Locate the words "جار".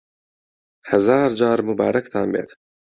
1.39-1.59